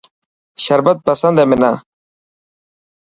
شربت 0.63 0.97
پسند 1.07 1.35
هي 1.39 1.45
منان. 1.49 1.75